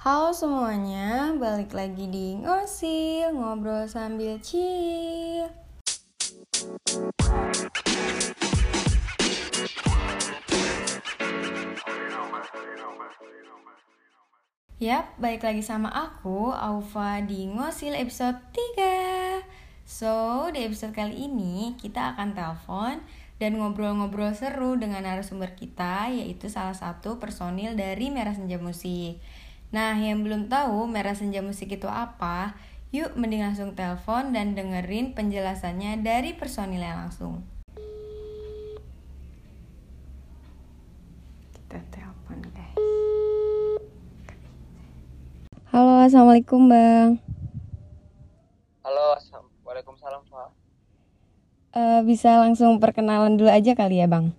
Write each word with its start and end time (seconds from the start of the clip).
Halo 0.00 0.32
semuanya, 0.32 1.36
balik 1.36 1.76
lagi 1.76 2.08
di 2.08 2.32
Ngosil, 2.40 3.36
ngobrol 3.36 3.84
sambil 3.84 4.40
chill. 4.40 5.44
Yap, 14.80 15.20
balik 15.20 15.44
lagi 15.44 15.60
sama 15.60 15.92
aku, 15.92 16.48
Aufa 16.48 17.20
di 17.20 17.52
Ngosil 17.52 17.92
episode 17.92 18.40
3. 18.56 19.44
So, 19.84 20.48
di 20.48 20.64
episode 20.64 20.96
kali 20.96 21.28
ini 21.28 21.76
kita 21.76 22.16
akan 22.16 22.32
telepon 22.32 23.04
dan 23.36 23.60
ngobrol-ngobrol 23.60 24.32
seru 24.32 24.80
dengan 24.80 25.04
narasumber 25.04 25.52
kita, 25.52 26.08
yaitu 26.08 26.48
salah 26.48 26.72
satu 26.72 27.20
personil 27.20 27.76
dari 27.76 28.08
Merah 28.08 28.32
Senja 28.32 28.56
Musik. 28.56 29.20
Nah, 29.70 29.94
yang 29.94 30.26
belum 30.26 30.50
tahu 30.50 30.90
Merah 30.90 31.14
Senja 31.14 31.38
Musik 31.46 31.70
itu 31.70 31.86
apa, 31.86 32.58
yuk 32.90 33.14
mending 33.14 33.46
langsung 33.46 33.70
telepon 33.78 34.34
dan 34.34 34.58
dengerin 34.58 35.14
penjelasannya 35.14 36.02
dari 36.02 36.34
personilnya 36.34 37.06
langsung. 37.06 37.46
Kita 41.54 41.78
telepon 41.94 42.42
guys. 42.50 42.82
Halo, 45.70 46.02
assalamualaikum 46.02 46.66
bang. 46.66 47.22
Halo, 48.82 49.14
Assalamualaikum 49.14 49.94
Waalaikumsalam, 49.94 50.22
Pak. 50.26 50.50
Eh, 51.78 52.00
bisa 52.10 52.42
langsung 52.42 52.82
perkenalan 52.82 53.38
dulu 53.38 53.46
aja 53.46 53.78
kali 53.78 54.02
ya 54.02 54.10
bang. 54.10 54.34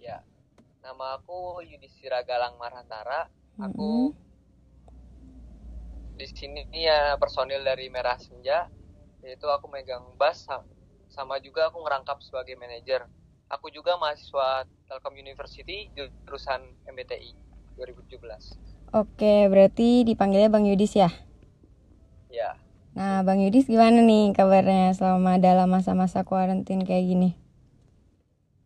Ya, 0.00 0.24
nama 0.80 1.20
aku 1.20 1.60
Yudhistira 1.60 2.24
Galang 2.24 2.56
Marhantara. 2.56 3.28
Aku 3.58 4.14
di 6.20 6.26
sini 6.38 6.60
ya 6.86 7.00
personil 7.22 7.60
dari 7.70 7.86
Merah 7.94 8.18
Senja, 8.26 8.58
yaitu 9.24 9.46
aku 9.56 9.66
megang 9.74 10.04
bass 10.20 10.38
sa- 10.48 10.66
sama 11.16 11.34
juga 11.46 11.60
aku 11.70 11.78
ngerangkap 11.84 12.18
sebagai 12.26 12.54
manajer. 12.62 13.02
Aku 13.54 13.66
juga 13.76 13.92
mahasiswa 14.02 14.48
Telkom 14.88 15.14
University 15.24 15.78
jurusan 15.96 16.60
MBTI 16.92 17.30
2017. 17.76 18.44
Oke, 19.00 19.32
berarti 19.52 19.88
dipanggilnya 20.08 20.48
Bang 20.54 20.64
Yudis 20.70 20.92
ya? 21.02 21.08
Ya, 22.28 22.56
Nah, 22.98 23.16
Bang 23.26 23.38
Yudis 23.44 23.64
gimana 23.72 23.98
nih 24.08 24.22
kabarnya 24.38 24.84
selama 24.98 25.32
dalam 25.46 25.68
masa-masa 25.74 26.18
kuarantin 26.28 26.80
kayak 26.88 27.04
gini? 27.10 27.28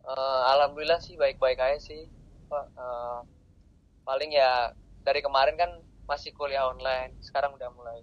eh, 0.09 0.39
alhamdulillah 0.53 0.99
sih 1.05 1.15
baik-baik 1.21 1.59
aja 1.65 1.77
sih. 1.89 2.01
Eh, 2.53 3.17
paling 4.07 4.31
ya 4.39 4.73
dari 5.07 5.21
kemarin 5.25 5.55
kan 5.61 5.71
masih 6.09 6.31
kuliah 6.37 6.65
online, 6.71 7.11
sekarang 7.27 7.51
udah 7.57 7.69
mulai 7.77 7.99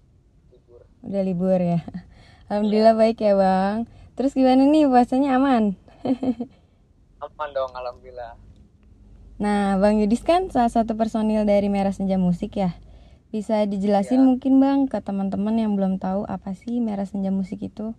libur. 0.53 0.83
Udah 1.07 1.23
libur 1.29 1.59
ya? 1.61 1.79
Alhamdulillah 2.51 2.95
baik 3.01 3.19
ya 3.27 3.33
Bang. 3.39 3.79
Terus 4.17 4.33
gimana 4.39 4.63
nih 4.67 4.85
puasanya 4.91 5.37
aman? 5.39 5.65
Aman 7.25 7.51
dong, 7.57 7.73
alhamdulillah. 7.77 8.35
Nah, 9.45 9.77
Bang 9.81 10.01
Yudis 10.01 10.23
kan 10.25 10.49
salah 10.55 10.73
satu 10.73 10.93
personil 11.01 11.43
dari 11.45 11.69
Merah 11.69 11.93
Senja 11.93 12.17
Musik 12.17 12.57
ya. 12.57 12.71
Bisa 13.35 13.57
dijelasin 13.73 14.21
Ya. 14.21 14.29
mungkin 14.29 14.55
Bang 14.63 14.81
ke 14.93 14.99
teman-teman 15.05 15.57
yang 15.63 15.73
belum 15.77 15.95
tahu 16.01 16.25
apa 16.29 16.53
sih 16.57 16.81
Merah 16.81 17.05
Senja 17.09 17.31
Musik 17.33 17.61
itu? 17.65 17.93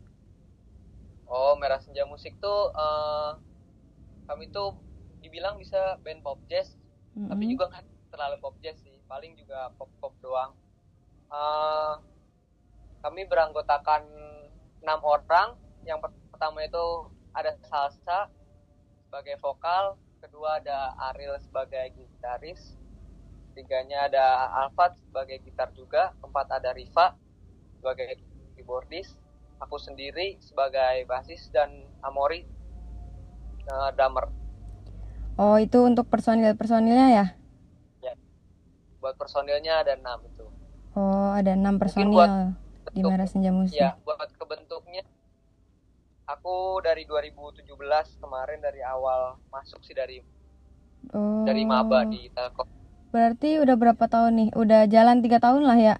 Oh, 1.27 1.53
Merah 1.59 1.79
Senja 1.83 2.03
Musik 2.07 2.33
tuh 2.43 2.59
eh, 2.83 3.31
kami 4.29 4.45
tuh 4.55 4.69
dibilang 5.23 5.55
bisa 5.61 5.99
band 6.03 6.21
pop 6.25 6.39
jazz, 6.51 6.69
tapi 7.29 7.43
Mm-mm. 7.43 7.51
juga 7.51 7.69
nggak 7.71 7.85
terlalu 8.17 8.41
pop 8.41 8.57
jazz 8.65 8.81
sih, 8.81 8.97
paling 9.05 9.37
juga 9.37 9.69
pop 9.77 9.93
pop 10.01 10.17
doang. 10.25 10.57
Eh, 11.29 11.93
kami 13.05 13.29
beranggotakan 13.29 14.09
enam 14.81 14.99
orang. 15.05 15.53
Yang 15.85 16.09
per- 16.09 16.17
pertama 16.33 16.65
itu 16.65 17.13
ada 17.29 17.53
Salsa 17.69 18.33
sebagai 19.05 19.37
vokal, 19.37 20.01
kedua 20.17 20.57
ada 20.57 20.97
Ariel 21.13 21.37
sebagai 21.37 21.93
gitaris, 21.93 22.73
tiganya 23.53 24.09
ada 24.09 24.49
Alfat 24.65 24.97
sebagai 24.97 25.37
gitar 25.45 25.69
juga, 25.77 26.17
keempat 26.17 26.57
ada 26.57 26.73
Riva 26.73 27.13
sebagai 27.77 28.17
keyboardis, 28.57 29.13
aku 29.61 29.77
sendiri 29.77 30.41
sebagai 30.41 31.05
basis 31.05 31.53
dan 31.53 31.69
Amori 32.01 32.41
eh, 33.69 33.89
drummer. 33.93 34.27
Oh, 35.37 35.61
itu 35.61 35.77
untuk 35.85 36.09
personil-personilnya 36.09 37.07
ya? 37.13 37.25
Buat 38.97 39.15
personilnya 39.15 39.85
ada 39.85 39.93
enam 39.93 40.19
itu. 40.25 40.45
Oh, 40.97 41.29
ada 41.33 41.53
enam 41.53 41.77
personil 41.77 42.09
buat 42.09 42.31
di 42.93 43.01
Merah 43.05 43.29
Senja 43.29 43.53
Musik. 43.53 43.77
Ya, 43.77 43.93
buat 44.01 44.17
kebentuknya 44.33 45.05
aku 46.27 46.83
dari 46.83 47.07
2017 47.07 47.63
kemarin 48.19 48.59
dari 48.59 48.83
awal 48.83 49.39
masuk 49.47 49.79
sih 49.85 49.95
dari 49.95 50.19
Oh. 51.13 51.47
dari 51.47 51.63
maba 51.63 52.03
di 52.03 52.27
Telkom. 52.35 52.67
Berarti 53.15 53.63
udah 53.63 53.75
berapa 53.79 54.05
tahun 54.11 54.33
nih? 54.35 54.49
Udah 54.59 54.83
jalan 54.91 55.23
tiga 55.23 55.39
tahun 55.39 55.63
lah 55.63 55.79
ya? 55.79 55.95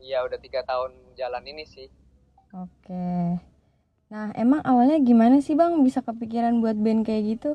Iya, 0.00 0.24
udah 0.24 0.38
tiga 0.40 0.64
tahun 0.64 0.96
jalan 1.20 1.44
ini 1.44 1.68
sih. 1.68 1.92
Oke. 2.56 3.36
Nah, 4.08 4.32
emang 4.32 4.64
awalnya 4.64 4.96
gimana 5.04 5.44
sih 5.44 5.52
Bang 5.52 5.84
bisa 5.84 6.00
kepikiran 6.00 6.64
buat 6.64 6.80
band 6.80 7.04
kayak 7.04 7.22
gitu? 7.36 7.50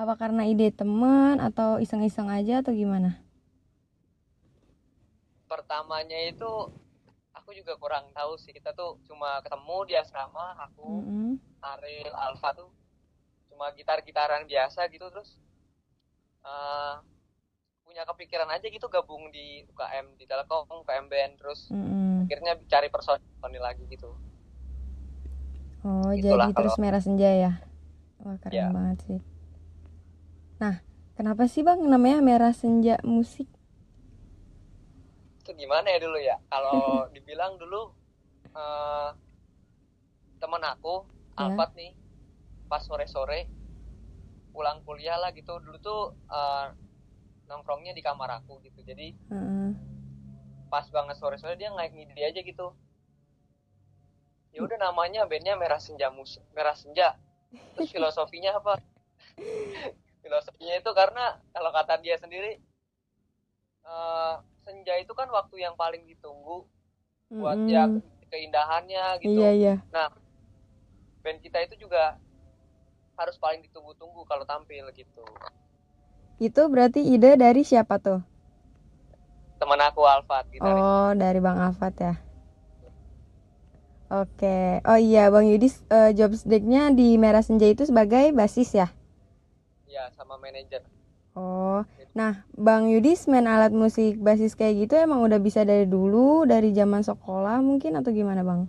Apa 0.00 0.16
karena 0.16 0.48
ide 0.48 0.72
teman 0.72 1.36
atau 1.38 1.76
iseng-iseng 1.76 2.32
aja 2.32 2.64
atau 2.64 2.72
gimana? 2.72 3.20
Pertamanya 5.44 6.16
itu 6.24 6.48
aku 7.36 7.52
juga 7.52 7.76
kurang 7.76 8.08
tahu 8.16 8.40
sih. 8.40 8.56
Kita 8.56 8.72
tuh 8.72 8.96
cuma 9.04 9.44
ketemu 9.44 9.76
di 9.84 9.94
asrama, 10.00 10.56
aku, 10.56 11.04
Mm-mm. 11.04 11.30
Ariel, 11.60 12.16
Alfa 12.16 12.56
tuh 12.56 12.72
cuma 13.52 13.68
gitar-gitaran 13.76 14.48
biasa 14.48 14.88
gitu 14.88 15.04
terus 15.12 15.36
eh, 16.40 16.94
punya 17.84 18.08
kepikiran 18.08 18.48
aja 18.48 18.64
gitu 18.64 18.88
gabung 18.88 19.28
di 19.28 19.68
UKM 19.68 20.16
di 20.16 20.24
Telkom, 20.24 20.64
UKM 20.80 21.12
band 21.12 21.32
terus 21.36 21.68
Mm-mm. 21.68 22.24
akhirnya 22.24 22.56
cari 22.64 22.88
personil 22.88 23.20
lagi 23.60 23.84
gitu. 23.84 24.16
Oh, 25.84 26.08
Itulah 26.08 26.48
jadi 26.48 26.56
terus 26.56 26.72
kalau- 26.72 26.88
Merah 26.88 27.02
Senja 27.04 27.28
ya? 27.28 27.52
Wah, 28.24 28.40
keren 28.40 28.56
Ya. 28.56 28.68
banget 28.72 28.98
sih. 29.04 29.20
Nah, 30.60 30.84
kenapa 31.16 31.48
sih 31.48 31.64
Bang 31.64 31.80
namanya 31.88 32.20
Merah 32.20 32.52
Senja 32.52 33.00
Musik? 33.00 33.48
Itu 35.40 35.56
gimana 35.56 35.88
ya 35.88 35.98
dulu 36.04 36.18
ya? 36.20 36.36
Kalau 36.52 37.08
dibilang 37.16 37.56
dulu 37.56 37.96
eh, 38.52 39.10
teman 40.40 40.64
aku 40.64 41.18
Ya. 41.40 41.48
Alfat 41.48 41.72
nih 41.72 41.96
pas 42.68 42.84
sore-sore 42.84 43.48
pulang 44.52 44.84
kuliah 44.84 45.16
lah 45.16 45.32
gitu 45.32 45.56
dulu 45.56 45.80
tuh 45.80 46.12
eh, 46.28 46.66
nongkrongnya 47.48 47.96
di 47.96 48.04
kamar 48.04 48.44
aku 48.44 48.60
gitu 48.60 48.84
jadi 48.84 49.16
Heeh. 49.16 49.68
pas 50.68 50.84
banget 50.92 51.16
sore-sore 51.16 51.56
dia 51.56 51.72
naik 51.72 51.96
ngide 51.96 52.12
aja 52.20 52.40
gitu 52.44 52.76
ya 54.52 54.60
udah 54.60 54.78
namanya 54.84 55.24
bandnya 55.24 55.56
Merah 55.56 55.80
Senja 55.80 56.12
Musik 56.12 56.44
Merah 56.52 56.76
Senja 56.76 57.16
terus 57.72 57.88
filosofinya 57.88 58.60
apa 58.60 58.76
karena 61.00 61.24
kalau 61.56 61.70
kata 61.72 61.94
dia 62.04 62.16
sendiri 62.20 62.60
eh, 63.88 64.34
senja 64.64 64.94
itu 65.00 65.12
kan 65.16 65.28
waktu 65.32 65.64
yang 65.64 65.72
paling 65.80 66.04
ditunggu 66.04 66.68
buat 67.40 67.56
Mm-mm. 67.56 67.72
ya 67.72 67.84
keindahannya 68.28 69.04
gitu 69.24 69.40
Iya, 69.40 69.50
iya. 69.56 69.74
nah 69.94 70.12
band 71.24 71.40
kita 71.40 71.58
itu 71.64 71.88
juga 71.88 72.20
harus 73.16 73.36
paling 73.40 73.60
ditunggu-tunggu 73.64 74.24
kalau 74.28 74.44
tampil 74.44 74.84
gitu 74.92 75.24
Itu 76.40 76.62
berarti 76.72 77.00
ide 77.04 77.36
dari 77.36 77.62
siapa 77.64 78.00
tuh? 78.00 78.20
teman 79.60 79.80
aku 79.84 80.00
Alfat 80.08 80.48
gitaris 80.48 80.80
Oh, 80.80 81.12
dari 81.16 81.40
Bang 81.40 81.60
Afat 81.60 81.94
ya. 82.00 82.14
Oke. 84.10 84.82
Oh 84.88 84.98
iya, 84.98 85.30
Bang 85.30 85.46
Yudis 85.46 85.84
eh, 85.92 86.10
job 86.18 86.34
di 86.96 87.08
Merah 87.20 87.44
Senja 87.46 87.68
itu 87.70 87.86
sebagai 87.86 88.32
basis 88.34 88.74
ya? 88.74 88.88
Ya 90.00 90.08
sama 90.16 90.40
manajer 90.40 90.80
Oh. 91.38 91.86
Nah, 92.10 92.42
Bang 92.58 92.90
Yudis 92.90 93.30
main 93.30 93.46
alat 93.46 93.70
musik 93.70 94.18
basis 94.18 94.58
kayak 94.58 94.86
gitu 94.86 94.98
emang 94.98 95.22
udah 95.22 95.38
bisa 95.38 95.62
dari 95.62 95.86
dulu, 95.86 96.42
dari 96.42 96.74
zaman 96.74 97.06
sekolah 97.06 97.62
mungkin 97.62 97.94
atau 98.02 98.10
gimana, 98.10 98.42
Bang? 98.42 98.66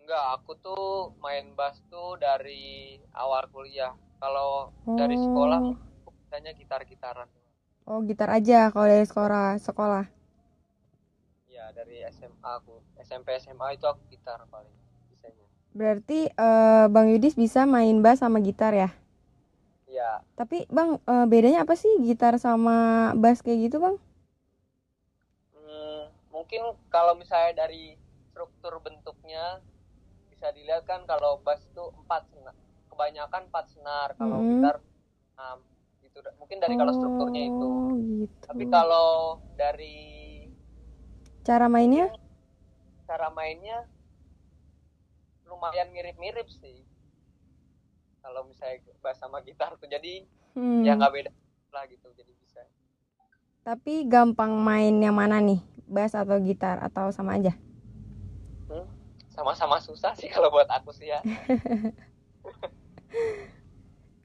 Enggak, 0.00 0.40
aku 0.40 0.56
tuh 0.56 1.12
main 1.20 1.52
bass 1.52 1.84
tuh 1.92 2.16
dari 2.16 2.96
awal 3.12 3.44
kuliah. 3.52 3.92
Kalau 4.16 4.72
dari 4.96 5.20
sekolah 5.20 5.60
Oh. 5.60 5.76
aku 5.76 6.10
bisanya 6.24 6.56
gitar-gitaran. 6.56 7.28
Oh, 7.84 8.00
gitar 8.08 8.32
aja 8.32 8.72
kalau 8.72 8.88
dari 8.88 9.04
sekolah, 9.04 9.60
sekolah. 9.60 10.04
Ya, 11.44 11.68
dari 11.76 12.08
SMA 12.08 12.50
aku. 12.56 12.80
SMP 13.04 13.36
SMA 13.36 13.76
itu 13.76 13.84
aku 13.84 14.00
gitar 14.08 14.40
paling 14.48 14.72
bisanya. 15.12 15.44
Berarti 15.76 16.32
eh, 16.32 16.86
Bang 16.88 17.12
Yudis 17.12 17.36
bisa 17.36 17.68
main 17.68 18.00
bass 18.00 18.24
sama 18.24 18.40
gitar 18.40 18.72
ya? 18.72 18.96
Iya. 19.98 20.22
Tapi 20.38 20.70
bang 20.70 20.90
eh, 21.02 21.26
bedanya 21.26 21.66
apa 21.66 21.74
sih 21.74 21.90
gitar 22.06 22.34
sama 22.38 23.10
bass 23.18 23.42
kayak 23.42 23.58
gitu 23.68 23.76
bang? 23.82 23.96
Hmm, 25.54 26.02
mungkin 26.34 26.62
kalau 26.94 27.12
misalnya 27.20 27.52
dari 27.66 27.84
struktur 28.30 28.72
bentuknya 28.86 29.44
bisa 30.32 30.46
dilihat 30.56 30.84
kan 30.90 31.00
kalau 31.12 31.32
bass 31.46 31.62
itu 31.70 31.84
empat 32.00 32.22
senar, 32.32 32.54
kebanyakan 32.90 33.42
empat 33.50 33.66
senar, 33.74 34.08
kalau 34.20 34.38
Mm-mm. 34.40 34.50
gitar 34.50 34.76
enam 35.36 35.58
gitu. 36.04 36.18
Mungkin 36.40 36.58
dari 36.64 36.74
kalau 36.80 36.92
strukturnya 36.98 37.42
itu. 37.52 37.68
Oh, 37.68 37.96
gitu. 37.98 38.48
Tapi 38.48 38.64
kalau 38.70 39.42
dari 39.60 39.96
cara 41.46 41.66
mainnya? 41.68 42.06
cara 43.08 43.28
mainnya 43.32 43.78
lumayan 45.48 45.88
mirip-mirip 45.94 46.48
sih. 46.60 46.78
Kalau 48.18 48.44
misalnya 48.44 48.80
bass 48.98 49.18
sama 49.18 49.40
gitar 49.40 49.74
tuh 49.76 49.86
jadi 49.86 50.26
Hmm. 50.52 50.82
ya 50.82 50.94
nggak 50.94 51.12
beda 51.12 51.30
lah 51.70 51.84
gitu 51.86 52.08
jadi 52.12 52.32
bisa. 52.34 52.62
Tapi 53.62 54.04
gampang 54.04 54.56
main 54.56 54.96
yang 54.98 55.14
mana 55.14 55.38
nih? 55.38 55.60
Bass 55.84 56.12
atau 56.12 56.36
gitar 56.38 56.80
atau 56.80 57.08
sama 57.08 57.36
aja? 57.36 57.54
Hmm, 58.66 58.84
sama-sama 59.28 59.78
susah 59.78 60.12
sih 60.12 60.28
kalau 60.28 60.50
buat 60.50 60.68
aku 60.68 60.90
sih 60.90 61.08
ya. 61.08 61.20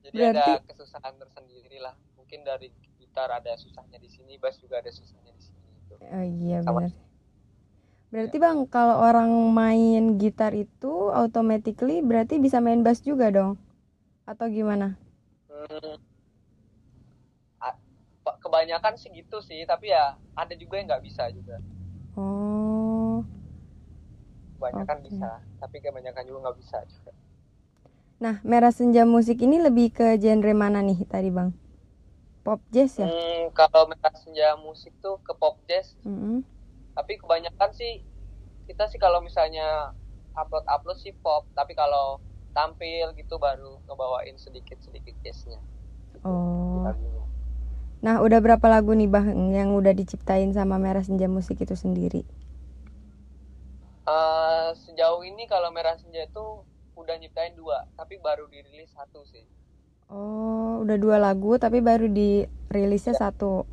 Jadi 0.04 0.18
ada 0.20 0.60
Berarti- 0.60 0.68
kesusahan 0.68 1.16
tersendiri 1.16 1.80
lah. 1.80 1.96
Mungkin 2.18 2.44
dari 2.44 2.68
gitar 2.98 3.32
ada 3.32 3.56
susahnya 3.56 3.96
di 3.98 4.10
sini, 4.10 4.36
bass 4.36 4.60
juga 4.60 4.80
ada 4.80 4.92
susahnya 4.92 5.32
di 5.32 5.42
sini. 5.42 5.60
gitu. 5.80 5.96
Oh 6.02 6.26
iya 6.26 6.60
Sama. 6.60 6.84
benar. 6.84 6.92
Berarti 8.10 8.38
bang 8.38 8.60
kalau 8.68 9.02
orang 9.02 9.32
main 9.50 10.18
gitar 10.18 10.54
itu 10.54 11.10
automatically 11.10 11.98
berarti 12.00 12.38
bisa 12.38 12.62
main 12.62 12.82
bass 12.82 13.02
juga 13.02 13.34
dong? 13.34 13.58
Atau 14.28 14.48
gimana? 14.52 14.96
Hmm, 15.50 15.96
kebanyakan 18.44 18.94
sih 19.00 19.10
gitu 19.16 19.40
sih, 19.40 19.64
tapi 19.64 19.90
ya 19.96 20.14
ada 20.36 20.54
juga 20.54 20.76
yang 20.78 20.88
nggak 20.92 21.04
bisa 21.08 21.24
juga. 21.32 21.58
Oh. 22.16 23.24
Kebanyakan 24.60 25.00
Oke. 25.00 25.10
bisa, 25.10 25.30
tapi 25.64 25.78
kebanyakan 25.84 26.24
juga 26.28 26.40
nggak 26.48 26.58
bisa 26.62 26.78
juga. 26.86 27.12
Nah, 28.24 28.40
Merah 28.48 28.72
Senja 28.72 29.04
Musik 29.04 29.44
ini 29.44 29.60
lebih 29.60 29.92
ke 29.92 30.16
genre 30.22 30.54
mana 30.56 30.80
nih 30.80 31.04
tadi 31.10 31.28
bang? 31.34 31.50
Pop 32.46 32.60
jazz 32.72 33.00
ya? 33.00 33.10
Hmm, 33.10 33.50
kalau 33.58 33.90
merah 33.90 34.14
senja 34.22 34.48
musik 34.66 34.94
tuh 35.04 35.16
ke 35.26 35.34
pop 35.42 35.56
jazz, 35.70 35.88
Mm-mm. 36.06 36.44
tapi 36.98 37.14
kebanyakan 37.22 37.72
sih 37.80 37.92
kita 38.68 38.84
sih 38.92 39.00
kalau 39.02 39.20
misalnya 39.28 39.92
upload 40.38 40.66
upload 40.70 40.98
sih 41.04 41.14
pop, 41.24 41.44
tapi 41.58 41.74
kalau 41.82 42.22
tampil 42.54 43.12
gitu 43.18 43.36
baru 43.42 43.82
ngebawain 43.90 44.38
sedikit 44.38 44.78
sedikit 44.80 45.14
jazznya. 45.26 45.60
Oh. 46.22 46.86
Lagunya. 46.86 47.26
Nah, 48.04 48.20
udah 48.20 48.40
berapa 48.44 48.66
lagu 48.68 48.92
nih 48.94 49.08
bang 49.08 49.32
yang 49.52 49.74
udah 49.74 49.96
diciptain 49.96 50.52
sama 50.52 50.76
Merah 50.76 51.02
Senja 51.02 51.26
Musik 51.26 51.64
itu 51.64 51.74
sendiri? 51.74 52.28
Eh, 54.04 54.70
sejauh 54.76 55.24
ini 55.24 55.48
kalau 55.48 55.72
merah 55.72 55.96
senja 55.96 56.28
itu 56.28 56.68
udah 57.00 57.16
nyiptain 57.16 57.56
dua, 57.56 57.88
tapi 57.96 58.20
baru 58.20 58.52
dirilis 58.52 58.92
satu 58.92 59.24
sih. 59.24 59.48
Oh, 60.12 60.84
udah 60.84 61.00
dua 61.00 61.16
lagu 61.24 61.56
tapi 61.56 61.80
baru 61.80 62.12
dirilisnya 62.12 63.16
satu. 63.16 63.64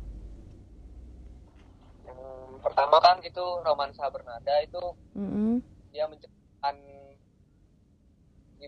Yang 2.07 2.63
pertama 2.63 3.03
kan 3.03 3.19
itu 3.19 3.43
romansa 3.59 4.07
bernada 4.07 4.55
itu 4.63 4.79
Mm-mm. 5.19 5.59
dia 5.91 6.07
menceritakan 6.07 6.75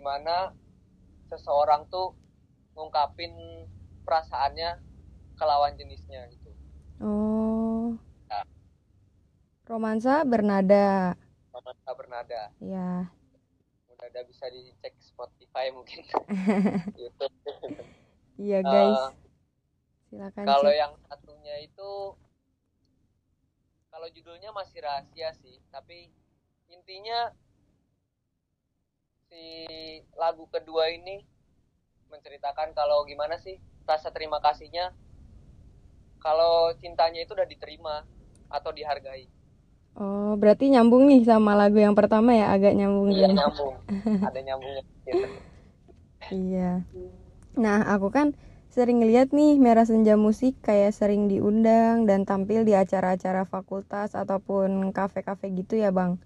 gimana 0.03 0.51
seseorang 1.31 1.87
tuh 1.87 2.11
ngungkapin 2.75 3.31
perasaannya 4.03 4.83
ke 5.39 5.43
lawan 5.47 5.79
jenisnya 5.79 6.27
gitu. 6.27 6.51
Oh. 6.99 7.95
Ya. 8.27 8.43
Romansa 9.63 10.27
bernada. 10.27 11.15
Romansa 11.55 11.89
bernada. 11.95 12.51
Ya. 12.59 13.07
Udah 13.95 14.11
ada 14.11 14.27
bisa 14.27 14.43
dicek 14.51 14.91
Spotify 14.99 15.71
mungkin. 15.71 16.03
YouTube. 16.99 17.31
Iya, 18.35 18.59
Eh, 18.59 18.63
guys. 18.67 18.99
Silakan 20.11 20.43
kalau 20.43 20.71
yang 20.75 20.99
satunya 21.07 21.63
itu 21.63 21.91
kalau 23.87 24.07
judulnya 24.11 24.51
masih 24.51 24.83
rahasia 24.83 25.31
sih, 25.39 25.63
tapi 25.71 26.11
intinya 26.67 27.31
si 29.33 29.65
lagu 30.13 30.45
kedua 30.53 30.93
ini 30.93 31.25
menceritakan 32.13 32.77
kalau 32.77 33.01
gimana 33.09 33.41
sih 33.41 33.57
rasa 33.89 34.13
terima 34.13 34.37
kasihnya 34.37 34.93
kalau 36.21 36.69
cintanya 36.77 37.25
itu 37.25 37.33
udah 37.33 37.49
diterima 37.49 38.05
atau 38.47 38.69
dihargai. 38.69 39.25
Oh, 39.97 40.37
berarti 40.37 40.69
nyambung 40.69 41.09
nih 41.09 41.25
sama 41.25 41.57
lagu 41.57 41.77
yang 41.81 41.97
pertama 41.97 42.33
ya, 42.33 42.53
agak 42.53 42.77
nyambung 42.77 43.09
Iya 43.09 43.27
juga. 43.29 43.41
nyambung, 43.41 43.73
ada 44.29 44.39
nyambungnya. 44.41 44.83
Gitu. 45.05 45.27
Iya. 46.29 46.69
Nah, 47.57 47.77
aku 47.89 48.07
kan 48.13 48.33
sering 48.73 49.05
lihat 49.05 49.33
nih 49.33 49.61
Merah 49.61 49.85
Senja 49.85 50.17
Musik 50.17 50.57
kayak 50.65 50.93
sering 50.97 51.29
diundang 51.29 52.09
dan 52.09 52.25
tampil 52.25 52.65
di 52.65 52.73
acara-acara 52.73 53.45
fakultas 53.45 54.13
ataupun 54.17 54.93
kafe-kafe 54.93 55.53
gitu 55.53 55.77
ya, 55.77 55.93
Bang. 55.93 56.17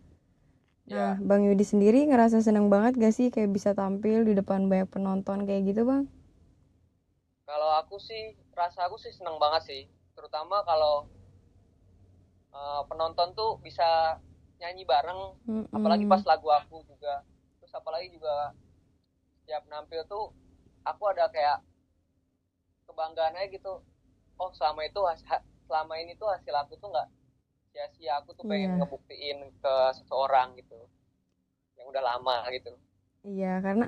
Nah, 0.91 1.09
Ya, 1.09 1.19
Bang 1.27 1.41
Yudi 1.47 1.65
sendiri 1.71 1.99
ngerasa 2.09 2.37
seneng 2.47 2.65
banget 2.73 2.93
gak 3.03 3.13
sih 3.17 3.27
kayak 3.33 3.51
bisa 3.57 3.71
tampil 3.79 4.17
di 4.27 4.33
depan 4.39 4.61
banyak 4.71 4.87
penonton 4.93 5.37
kayak 5.47 5.61
gitu, 5.69 5.81
Bang? 5.89 6.03
kalau 7.49 7.69
aku 7.81 7.95
sih 8.07 8.23
rasa 8.59 8.79
aku 8.85 8.97
sih 9.03 9.13
seneng 9.17 9.37
banget 9.43 9.61
sih, 9.69 9.81
terutama 10.15 10.57
kalau 10.69 10.95
eh, 12.53 12.81
penonton 12.89 13.29
tuh 13.39 13.51
bisa 13.65 14.17
nyanyi 14.59 14.83
bareng. 14.87 15.21
Apalagi 15.75 16.05
Mm-mm. 16.05 16.11
pas 16.11 16.23
lagu 16.29 16.47
aku 16.49 16.81
juga. 16.89 17.21
Terus 17.61 17.73
apalagi 17.79 18.07
juga 18.15 18.35
setiap 19.43 19.63
nampil 19.71 20.01
tuh 20.11 20.25
aku 20.85 21.03
ada 21.11 21.25
kayak 21.35 21.59
kebanggaan 22.87 23.35
aja 23.37 23.47
gitu. 23.55 23.73
Oh 24.41 24.49
selama 24.57 24.81
itu 24.89 25.01
selama 25.67 25.93
ini 26.03 26.13
tuh 26.21 26.29
hasil 26.33 26.55
aku 26.63 26.73
tuh 26.81 26.89
nggak 26.93 27.07
sia-sia 27.77 28.17
aku 28.17 28.33
tuh 28.33 28.49
pengen 28.49 28.73
Iya. 28.73 28.77
ngebuktiin 28.81 29.37
ke 29.61 29.75
seseorang 29.93 30.57
gitu 30.57 30.73
yang 31.77 31.85
udah 31.93 32.01
lama 32.01 32.41
gitu 32.49 32.73
Iya, 33.21 33.61
karena 33.61 33.85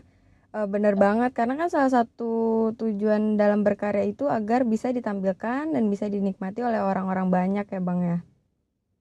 eh, 0.54 0.68
bener 0.70 0.94
banget 0.94 1.34
karena 1.34 1.58
kan 1.58 1.74
salah 1.74 1.90
satu 1.90 2.32
tujuan 2.78 3.34
dalam 3.34 3.66
berkarya 3.66 4.06
itu 4.06 4.30
agar 4.30 4.62
bisa 4.62 4.94
ditampilkan 4.94 5.74
dan 5.74 5.84
bisa 5.90 6.06
dinikmati 6.06 6.62
oleh 6.62 6.78
orang-orang 6.86 7.34
banyak 7.34 7.66
ya, 7.66 7.82
Bang 7.82 8.00
ya. 8.06 8.18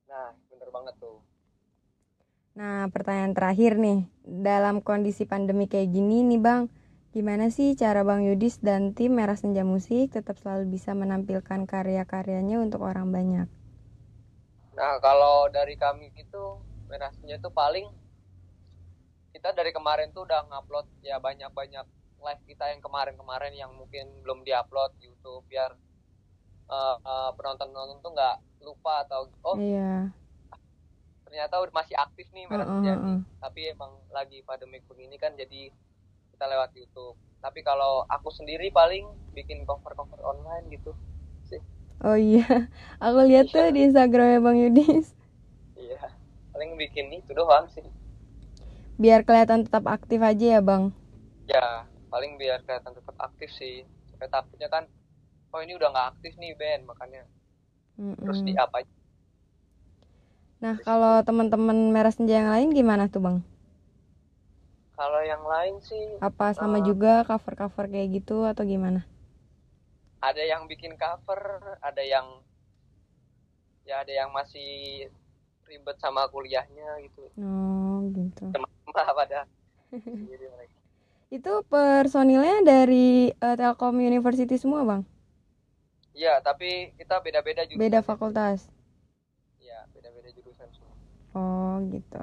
nah 0.09 0.33
bener 0.49 0.73
banget 0.73 0.97
tuh 0.97 1.21
Nah, 2.59 2.91
pertanyaan 2.91 3.39
terakhir 3.39 3.79
nih, 3.79 4.11
dalam 4.27 4.83
kondisi 4.83 5.23
pandemi 5.31 5.71
kayak 5.71 5.95
gini 5.95 6.27
nih 6.27 6.41
Bang, 6.43 6.63
gimana 7.15 7.55
sih 7.55 7.79
cara 7.79 8.03
Bang 8.03 8.27
Yudis 8.27 8.59
dan 8.59 8.97
tim 8.99 9.15
Merah 9.15 9.39
Senja 9.39 9.63
Musik 9.63 10.11
tetap 10.11 10.43
selalu 10.43 10.67
bisa 10.75 10.91
menampilkan 10.91 11.71
karya-karyanya 11.71 12.59
untuk 12.59 12.83
orang 12.83 13.15
banyak? 13.15 13.47
Nah 14.79 14.95
kalau 15.03 15.51
dari 15.51 15.75
kami 15.75 16.15
itu 16.15 16.43
merasnya 16.87 17.35
itu 17.35 17.51
paling 17.51 17.87
kita 19.35 19.51
dari 19.51 19.75
kemarin 19.75 20.15
tuh 20.15 20.23
udah 20.23 20.47
ngupload 20.47 20.87
ya 21.03 21.19
banyak-banyak 21.19 21.87
live 22.19 22.43
kita 22.47 22.71
yang 22.71 22.81
kemarin-kemarin 22.83 23.55
yang 23.55 23.71
mungkin 23.75 24.07
belum 24.23 24.47
diupload 24.47 24.95
di 25.03 25.11
YouTube 25.11 25.43
biar 25.51 25.75
eh, 26.71 26.97
eh, 27.03 27.31
penonton-penonton 27.35 27.99
tuh 28.03 28.13
nggak 28.15 28.37
lupa 28.63 29.03
atau 29.07 29.27
oh 29.47 29.59
Iya, 29.59 30.11
ternyata 31.27 31.55
udah 31.61 31.75
masih 31.75 31.95
aktif 31.99 32.27
nih 32.33 32.47
merah 32.47 32.65
Heeh, 32.65 32.73
Senja 32.79 32.93
heeh. 32.95 33.05
nih. 33.05 33.19
tapi 33.39 33.61
emang 33.71 33.93
lagi 34.15 34.39
pandemi 34.47 34.79
ini 34.79 35.17
kan 35.19 35.35
jadi 35.35 35.71
kita 36.35 36.45
lewat 36.49 36.71
YouTube 36.79 37.19
tapi 37.39 37.63
kalau 37.63 38.03
aku 38.11 38.31
sendiri 38.35 38.71
paling 38.75 39.07
bikin 39.35 39.63
cover-cover 39.63 40.19
online 40.23 40.67
gitu 40.75 40.95
oh 42.07 42.17
iya, 42.19 42.43
aku 43.05 43.19
lihat 43.29 43.47
tuh 43.55 43.67
di 43.75 43.81
Instagramnya 43.87 44.39
Bang 44.45 44.57
Yudis. 44.63 45.07
iya 45.83 46.03
paling 46.53 46.71
bikin 46.81 47.07
itu 47.19 47.31
doang 47.39 47.67
sih 47.75 47.87
Biar 49.03 49.21
kelihatan 49.27 49.61
tetap 49.67 49.85
aktif 49.89 50.21
aja 50.31 50.47
ya 50.59 50.61
Bang. 50.69 50.85
ya 51.53 51.65
paling 52.13 52.33
biar 52.41 52.59
kelihatan 52.65 52.93
tetap 52.99 53.17
aktif 53.27 53.51
sih 53.59 53.75
supaya 54.11 54.29
takutnya 54.37 54.69
kan 54.75 54.85
oh 55.55 55.61
ini 55.65 55.73
udah 55.79 55.89
nggak 55.93 56.09
aktif 56.17 56.33
nih 56.43 56.53
band 56.61 56.83
makanya 56.91 57.23
terus 58.25 58.41
di 58.47 58.53
apa 58.65 58.79
Nah, 60.65 60.77
kalau 60.87 61.15
teman-teman 61.29 61.79
Merah 61.95 62.13
Senja 62.15 62.35
yang 62.43 62.51
lain 62.55 62.69
gimana 62.79 63.05
tuh 63.13 63.21
Bang? 63.27 63.37
kalau 64.97 65.21
yang 65.31 65.45
lain 65.53 65.77
sih 65.89 66.05
Apa 66.27 66.47
sama 66.59 66.79
eh, 66.79 66.89
juga 66.89 67.13
cover-cover 67.29 67.85
kayak 67.93 68.09
gitu 68.23 68.37
atau 68.51 68.63
gimana? 68.73 69.01
Ada 70.19 70.43
yang 70.43 70.67
bikin 70.67 70.99
cover 70.99 71.79
ada 71.83 72.03
yang 72.03 72.43
ya 73.87 74.03
ada 74.05 74.13
yang 74.13 74.31
masih 74.35 75.07
ribet 75.69 75.97
sama 76.01 76.29
kuliahnya 76.29 77.01
gitu 77.05 77.29
Oh, 77.41 78.05
gitu. 78.13 78.51
teman-teman 78.53 79.15
pada 79.15 79.45
Itu 81.29 81.61
personilnya 81.69 82.65
dari 82.65 83.29
uh, 83.37 83.53
Telkom 83.53 84.01
University 84.01 84.57
semua, 84.57 84.81
Bang? 84.81 85.05
Iya, 86.17 86.41
tapi 86.41 86.97
kita 86.97 87.21
beda-beda 87.21 87.69
jurusan. 87.69 87.85
Beda 87.85 88.01
fakultas? 88.01 88.65
Iya, 89.61 89.85
beda-beda 89.93 90.33
jurusan 90.33 90.69
semua. 90.73 90.97
Oh, 91.37 91.85
gitu. 91.93 92.23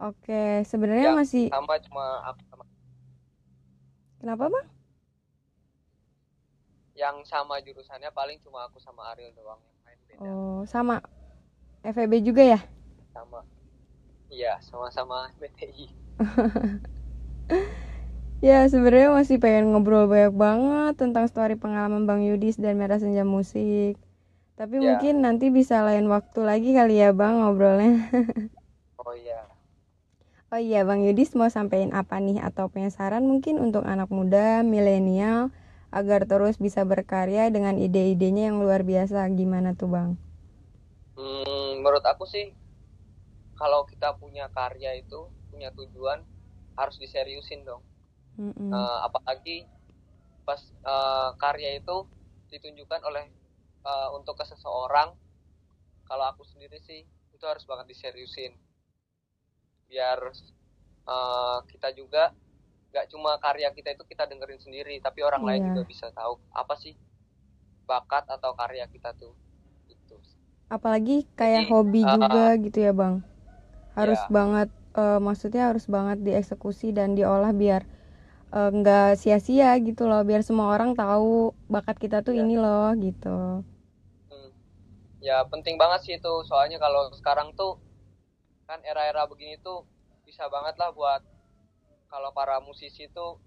Oke, 0.00 0.64
sebenarnya 0.64 1.12
ya, 1.12 1.16
masih... 1.20 1.44
sama 1.52 1.76
cuma 1.84 2.04
aku 2.32 2.40
sama... 2.48 2.64
Kenapa, 4.24 4.44
Bang? 4.48 4.66
Yang 6.96 7.28
sama 7.28 7.60
jurusannya 7.60 8.08
paling 8.16 8.40
cuma 8.40 8.64
aku 8.64 8.80
sama 8.80 9.12
Ariel 9.12 9.36
doang. 9.36 9.60
Yang 9.60 9.84
lain 9.84 10.00
beda. 10.08 10.28
Oh, 10.32 10.64
sama? 10.64 11.04
FEB 11.84 12.24
juga 12.24 12.42
ya? 12.42 12.60
Sama. 13.12 13.44
Iya, 14.32 14.58
sama-sama 14.64 15.28
BTI. 15.36 15.86
Ya 18.44 18.68
sebenarnya 18.68 19.10
masih 19.16 19.40
pengen 19.40 19.72
ngobrol 19.72 20.06
banyak 20.06 20.36
banget 20.36 20.92
tentang 21.00 21.24
story 21.24 21.56
pengalaman 21.56 22.04
Bang 22.04 22.20
Yudis 22.20 22.60
dan 22.60 22.76
Merah 22.76 23.00
Senja 23.00 23.24
Musik. 23.24 23.96
Tapi 24.60 24.76
ya. 24.76 24.84
mungkin 24.92 25.24
nanti 25.24 25.48
bisa 25.48 25.80
lain 25.80 26.06
waktu 26.12 26.44
lagi 26.44 26.76
kali 26.76 27.00
ya 27.00 27.16
Bang 27.16 27.40
ngobrolnya. 27.40 28.06
oh 29.02 29.16
iya. 29.16 29.40
Oh 30.52 30.60
iya 30.60 30.84
Bang 30.84 31.00
Yudis 31.02 31.32
mau 31.32 31.48
sampein 31.48 31.90
apa 31.96 32.20
nih 32.20 32.38
atau 32.44 32.68
punya 32.68 32.92
saran 32.92 33.24
mungkin 33.24 33.56
untuk 33.56 33.82
anak 33.88 34.12
muda, 34.12 34.60
milenial 34.62 35.50
agar 35.94 36.26
terus 36.26 36.58
bisa 36.58 36.82
berkarya 36.82 37.48
dengan 37.50 37.78
ide-idenya 37.78 38.52
yang 38.52 38.58
luar 38.62 38.82
biasa 38.82 39.26
gimana 39.34 39.74
tuh 39.78 39.90
Bang? 39.90 40.10
Hmm, 41.16 41.80
menurut 41.80 42.04
aku 42.04 42.28
sih 42.28 42.52
kalau 43.56 43.88
kita 43.88 44.12
punya 44.20 44.52
karya 44.52 45.00
itu 45.00 45.32
punya 45.48 45.72
tujuan 45.72 46.20
harus 46.76 47.00
diseriusin 47.00 47.64
dong 47.64 47.80
mm-hmm. 48.36 48.70
uh, 48.70 49.08
apalagi 49.08 49.64
pas 50.44 50.60
uh, 50.84 51.32
karya 51.40 51.80
itu 51.80 52.04
ditunjukkan 52.52 53.00
oleh 53.02 53.26
uh, 53.82 54.12
untuk 54.14 54.36
ke 54.38 54.44
seseorang 54.44 55.16
kalau 56.06 56.24
aku 56.28 56.44
sendiri 56.46 56.78
sih 56.84 57.02
itu 57.34 57.44
harus 57.48 57.64
banget 57.64 57.90
diseriusin 57.96 58.54
biar 59.88 60.20
uh, 61.08 61.58
kita 61.66 61.90
juga 61.96 62.30
nggak 62.90 63.06
cuma 63.12 63.36
karya 63.42 63.68
kita 63.74 63.94
itu 63.94 64.04
kita 64.08 64.24
dengerin 64.28 64.60
sendiri 64.60 64.96
tapi 65.02 65.20
orang 65.22 65.42
yeah. 65.44 65.48
lain 65.52 65.60
iya. 65.62 65.68
juga 65.74 65.82
bisa 65.86 66.06
tahu 66.14 66.40
apa 66.54 66.74
sih 66.78 66.94
bakat 67.86 68.24
atau 68.26 68.52
karya 68.56 68.86
kita 68.90 69.14
tuh 69.14 69.34
itu 69.86 70.16
apalagi 70.70 71.26
kayak 71.38 71.66
Jadi, 71.66 71.70
hobi 71.70 72.02
uh, 72.02 72.08
juga 72.18 72.44
gitu 72.58 72.78
ya 72.82 72.92
bang 72.94 73.14
harus 73.94 74.20
yeah. 74.20 74.32
banget 74.32 74.68
uh, 74.96 75.18
maksudnya 75.22 75.70
harus 75.70 75.84
banget 75.86 76.18
dieksekusi 76.24 76.90
dan 76.90 77.14
diolah 77.14 77.52
biar 77.54 77.86
Eh, 78.56 78.70
nggak 78.72 79.08
uh, 79.12 79.18
sia-sia 79.18 79.74
gitu 79.84 80.06
loh 80.08 80.24
biar 80.24 80.40
semua 80.40 80.70
orang 80.70 80.96
tahu 80.96 81.52
bakat 81.68 81.98
kita 82.00 82.22
tuh 82.22 82.32
ya. 82.32 82.40
ini 82.40 82.54
loh 82.54 82.94
gitu 82.96 83.66
hmm. 84.32 84.50
ya 85.20 85.44
penting 85.50 85.76
banget 85.76 86.06
sih 86.06 86.14
itu 86.14 86.32
soalnya 86.48 86.80
kalau 86.80 87.10
sekarang 87.12 87.50
tuh 87.52 87.76
kan 88.64 88.78
era-era 88.86 89.28
begini 89.28 89.58
tuh 89.60 89.84
bisa 90.22 90.48
banget 90.48 90.72
lah 90.80 90.88
buat 90.94 91.20
kalau 92.06 92.30
para 92.32 92.58
musisi 92.62 93.10
tuh 93.10 93.38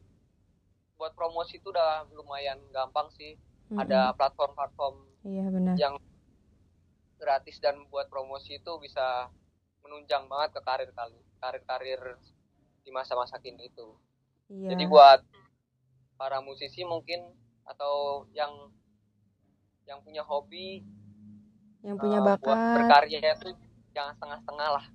buat 1.00 1.16
promosi 1.16 1.64
tuh 1.64 1.72
udah 1.72 2.12
lumayan 2.12 2.60
gampang 2.76 3.08
sih 3.16 3.36
mm 3.36 3.76
-hmm. 3.76 3.84
ada 3.84 4.12
platform-platform 4.20 4.96
iya, 5.24 5.46
benar. 5.48 5.76
yang 5.80 5.96
gratis 7.20 7.60
dan 7.64 7.88
buat 7.88 8.12
promosi 8.12 8.60
itu 8.60 8.72
bisa 8.80 9.32
menunjang 9.84 10.28
banget 10.28 10.60
ke 10.60 10.62
karir 10.64 10.92
kali 10.92 11.20
karir-karir 11.40 12.02
di 12.84 12.92
masa-masa 12.92 13.40
kini 13.40 13.72
itu 13.72 13.96
Iya. 14.50 14.74
Jadi 14.74 14.84
buat 14.90 15.22
para 16.18 16.42
musisi 16.42 16.82
mungkin 16.82 17.22
atau 17.70 18.26
yang 18.34 18.74
yang 19.86 20.02
punya 20.02 20.26
hobi, 20.26 20.82
yang 21.86 21.98
punya 22.02 22.18
uh, 22.22 22.34
bakat, 22.34 22.50
buat 22.50 22.60
berkarya 22.82 23.18
itu 23.22 23.50
jangan 23.94 24.18
setengah-setengah 24.18 24.70
lah. 24.74 24.86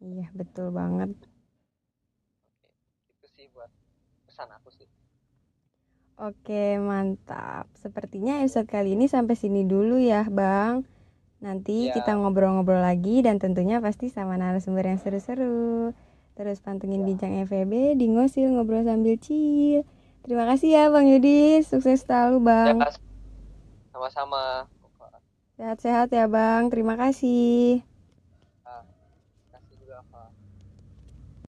Iya 0.00 0.26
betul 0.32 0.72
banget. 0.72 1.12
Oke, 1.12 2.68
itu 3.20 3.26
sih 3.36 3.46
buat 3.52 3.68
pesan 4.40 4.56
aku 4.56 4.72
sih. 4.72 4.88
Oke 6.16 6.80
mantap. 6.80 7.68
Sepertinya 7.76 8.40
episode 8.40 8.64
kali 8.64 8.96
ini 8.96 9.04
sampai 9.04 9.36
sini 9.36 9.68
dulu 9.68 10.00
ya 10.00 10.24
bang. 10.32 10.80
Nanti 11.44 11.92
ya. 11.92 12.00
kita 12.00 12.16
ngobrol-ngobrol 12.16 12.80
lagi 12.80 13.20
dan 13.20 13.36
tentunya 13.36 13.84
pasti 13.84 14.08
sama 14.08 14.40
narasumber 14.40 14.88
yang 14.88 14.96
seru-seru. 14.96 15.92
Terus 16.40 16.64
pantengin 16.64 17.04
bincang 17.04 17.36
FEB 17.44 18.00
di 18.00 18.08
ngosil 18.08 18.48
ngobrol 18.48 18.80
sambil 18.80 19.20
chill. 19.20 19.84
Terima 20.24 20.48
kasih 20.48 20.68
ya 20.72 20.84
Bang 20.88 21.04
Yudi, 21.04 21.60
sukses 21.60 22.00
selalu 22.08 22.40
Bang. 22.40 22.80
Sama-sama. 23.92 24.72
Sehat-sehat 25.60 26.08
ya 26.16 26.24
Bang, 26.32 26.72
terima 26.72 26.96
kasih. 26.96 27.84